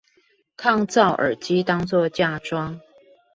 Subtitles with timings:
[0.57, 2.79] 抗噪耳機當作嫁妝